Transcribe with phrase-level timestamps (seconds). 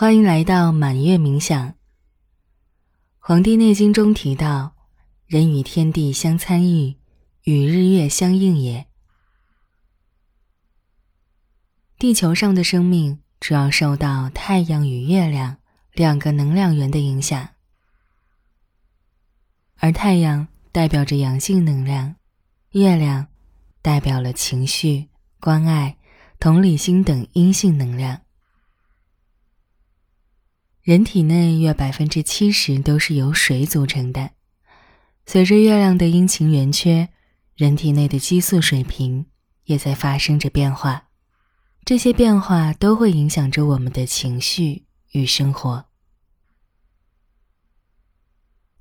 [0.00, 1.68] 欢迎来到满月冥想。
[3.18, 4.74] 《黄帝内经》中提到，
[5.26, 6.96] 人与天地相参与，
[7.42, 8.86] 与日月相应也。
[11.98, 15.58] 地球上的生命主要受到太阳与月亮
[15.92, 17.50] 两个能量源的影响，
[19.76, 22.16] 而太阳代表着阳性能量，
[22.70, 23.26] 月亮
[23.82, 25.98] 代表了情绪、关爱、
[26.38, 28.22] 同理心等阴性能量。
[30.82, 34.30] 人体内约百分之七十都是由水组成的。
[35.26, 37.10] 随着月亮的阴晴圆缺，
[37.54, 39.26] 人体内的激素水平
[39.64, 41.08] 也在发生着变化。
[41.84, 45.84] 这些变化都会影响着我们的情绪与生活。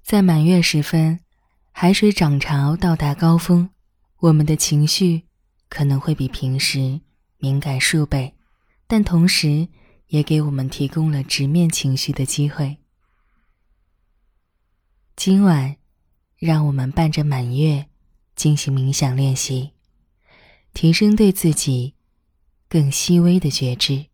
[0.02, 1.20] 在满月时分，
[1.72, 3.70] 海水涨潮到达高峰，
[4.20, 5.24] 我们的情绪
[5.68, 7.02] 可能会比平时
[7.40, 8.36] 敏感数倍，
[8.88, 9.68] 但同时。
[10.10, 12.78] 也给我们提供了直面情绪的机会。
[15.16, 15.78] 今晚，
[16.38, 17.90] 让我们伴着满月
[18.36, 19.74] 进行冥想练习，
[20.74, 21.96] 提升对自己
[22.68, 24.08] 更细微的觉知。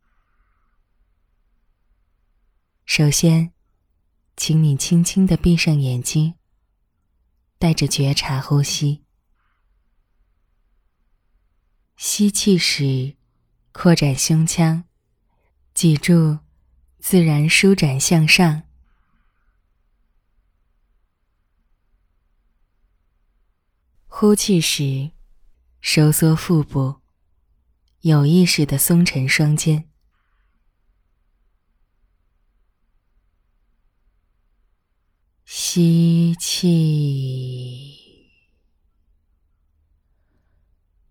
[2.85, 3.53] 首先，
[4.35, 6.35] 请你轻轻的闭上眼睛，
[7.57, 9.03] 带着觉察呼吸。
[11.95, 13.15] 吸气时，
[13.71, 14.83] 扩展胸腔。
[15.75, 16.39] 脊柱
[16.99, 18.63] 自然舒展向上，
[24.07, 25.11] 呼气时
[25.81, 27.01] 收缩腹部，
[27.99, 29.89] 有意识的松沉双肩。
[35.43, 37.99] 吸气，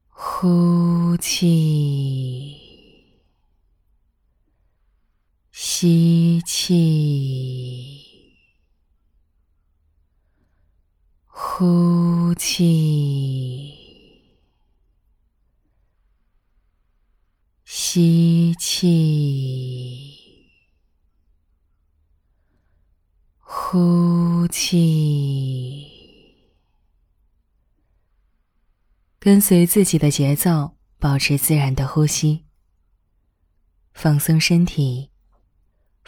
[0.08, 1.83] 呼气。
[5.84, 8.32] 吸气，
[11.26, 13.74] 呼气，
[17.66, 20.16] 吸气，
[23.40, 25.86] 呼气，
[29.18, 32.46] 跟随自己的节奏，保持自然的呼吸，
[33.92, 35.10] 放松身体。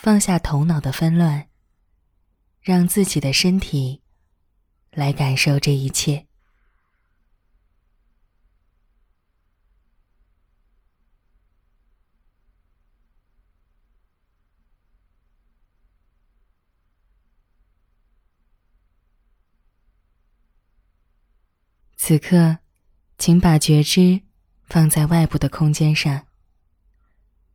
[0.06, 1.49] 放下头脑的纷乱，
[2.61, 4.03] 让自己的身体
[4.93, 6.28] 来感受这一切。
[21.97, 22.59] 此刻，
[23.19, 24.22] 请把觉知
[24.66, 26.28] 放在外部的空间上，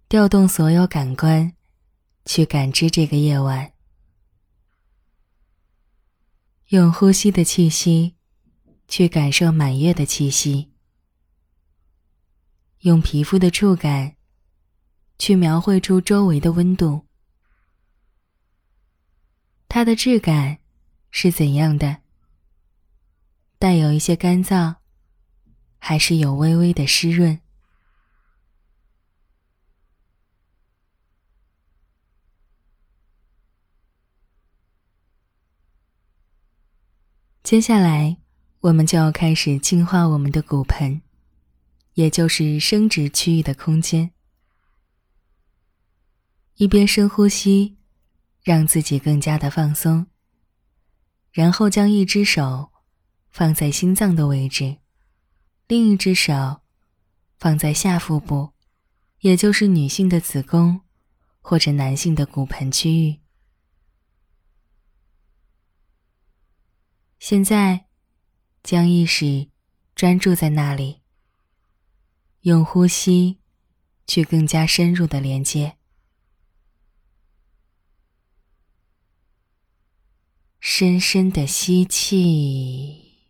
[0.09, 1.53] 调动所有感官。
[2.23, 3.73] 去感知这个夜晚，
[6.67, 8.15] 用呼吸的气息
[8.87, 10.71] 去感受满月的气息，
[12.81, 14.15] 用皮肤的触感
[15.17, 17.07] 去描绘出周围的温度，
[19.67, 20.59] 它的质感
[21.09, 21.97] 是怎样的？
[23.59, 24.77] 带有一些干燥，
[25.79, 27.40] 还是有微微的湿润？
[37.43, 38.17] 接下来，
[38.61, 41.01] 我们就要开始净化我们的骨盆，
[41.95, 44.11] 也就是生殖区域的空间。
[46.55, 47.77] 一边深呼吸，
[48.43, 50.05] 让自己更加的放松，
[51.31, 52.69] 然后将一只手
[53.31, 54.77] 放在心脏的位置，
[55.67, 56.61] 另一只手
[57.39, 58.51] 放在下腹部，
[59.21, 60.81] 也就是女性的子宫
[61.41, 63.17] 或者男性的骨盆区域。
[67.23, 67.85] 现在，
[68.63, 69.51] 将意识
[69.93, 71.03] 专注在那里，
[72.41, 73.39] 用呼吸
[74.07, 75.77] 去更加深入的连接。
[80.59, 83.29] 深深的吸气，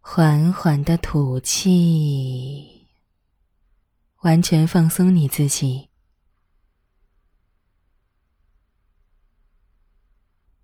[0.00, 2.88] 缓缓的吐气，
[4.22, 5.90] 完全放松你自己。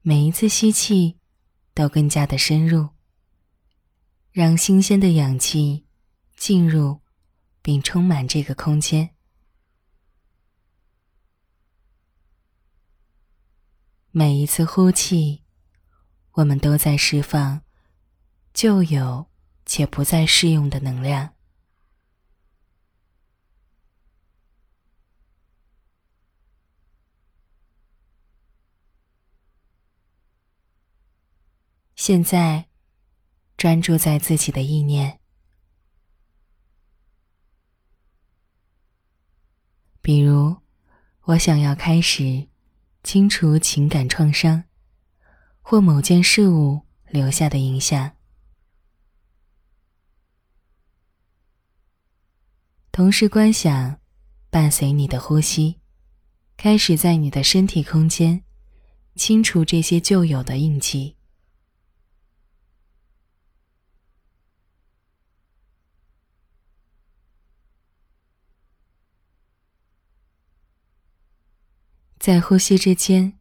[0.02, 1.20] 每一次吸气。
[1.74, 2.90] 都更加的深入，
[4.30, 5.84] 让新鲜的氧气
[6.36, 7.00] 进入
[7.60, 9.10] 并充满这个空间。
[14.12, 15.42] 每一次呼气，
[16.34, 17.62] 我们都在释放
[18.52, 19.26] 旧有
[19.66, 21.33] 且不再适用的能量。
[31.96, 32.66] 现在，
[33.56, 35.20] 专注在自己的意念，
[40.02, 40.56] 比如，
[41.22, 42.48] 我想要开始
[43.04, 44.64] 清除情感创伤，
[45.62, 48.16] 或某件事物留下的影响。
[52.90, 54.00] 同时观想，
[54.50, 55.80] 伴随你的呼吸，
[56.56, 58.42] 开始在你的身体空间
[59.14, 61.16] 清除这些旧有的印记。
[72.24, 73.38] 在呼吸之间，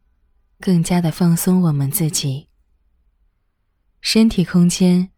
[0.60, 2.50] 更加的放松我们自己。
[4.02, 5.10] 身体空间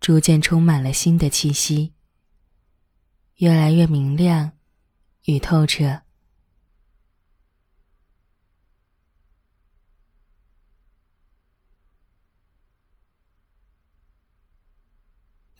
[0.00, 1.94] 逐渐充满了新的气息。
[3.36, 4.58] 越来越明亮
[5.26, 6.02] 与透彻。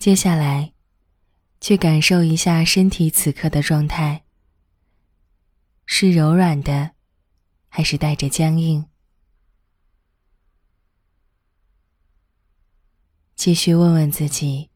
[0.01, 0.73] 接下来，
[1.61, 4.25] 去感受一下身体此刻的状态，
[5.85, 6.96] 是柔软的，
[7.77, 8.89] 还是带着僵硬？
[13.35, 14.71] 继续问问自己。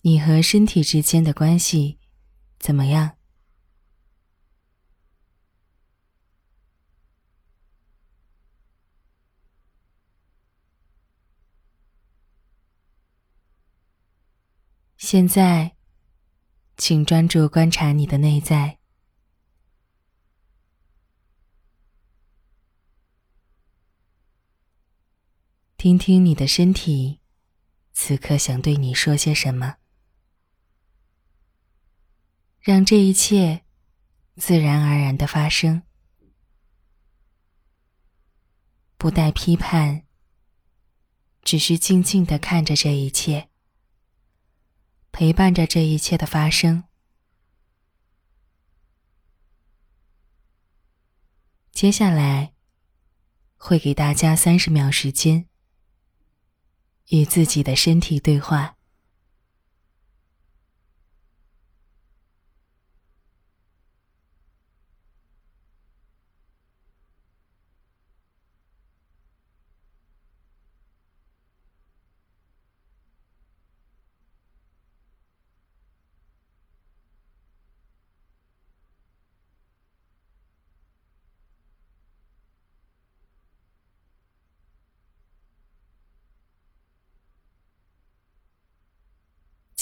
[0.00, 1.98] 你和身体之间的关系
[2.58, 3.18] 怎么样？
[14.96, 15.76] 现在，
[16.78, 18.78] 请专注观察你的内在，
[25.84, 27.20] 听听你的身体
[27.92, 29.76] 此刻想对你说些什么。
[32.58, 33.66] 让这一切
[34.36, 35.82] 自然而然的发生，
[38.96, 40.06] 不带批判，
[41.42, 43.50] 只是静静的看着这一切，
[45.12, 46.84] 陪伴着这一切的发生。
[51.72, 52.54] 接下来
[53.56, 55.46] 会给大家三十秒时间，
[57.10, 58.74] 与自己的身体对话。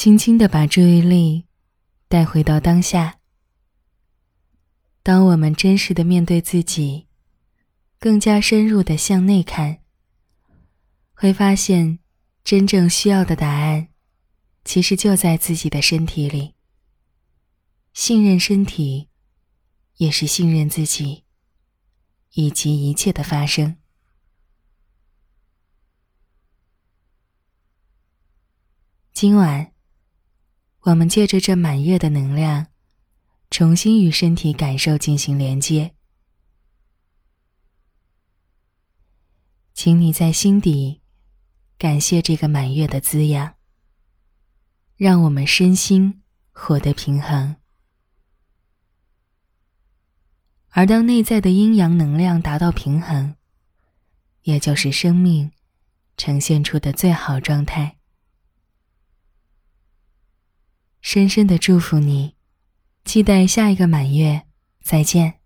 [0.03, 1.47] 轻轻的把注意力
[2.09, 3.21] 带回到当下。
[5.05, 7.07] 当我们真实的面对自己，
[8.01, 9.81] 更加深入的向内看，
[11.15, 12.01] 会发现
[12.43, 13.91] 真正需要的答案，
[14.65, 16.57] 其实就在自己的身体里。
[17.93, 19.09] 信任身体，
[19.99, 21.23] 也是信任自己，
[22.33, 23.77] 以及一切的发生。
[29.13, 29.72] 今晚。
[30.85, 32.67] 我们借着这满月的能量，
[33.51, 35.95] 重新与身体感受进行连接。
[39.73, 41.01] 请你在心底
[41.79, 43.55] 感谢这个满月的滋养，
[44.97, 47.55] 让我们身心获得平衡。
[50.71, 53.37] 而当内在的阴阳能量达到平衡，
[54.43, 55.53] 也就是生命
[56.17, 57.99] 呈现出的最好状态。
[61.03, 62.37] 深深的祝福你，
[63.05, 64.43] 期待下一个满月，
[64.81, 65.42] 再见。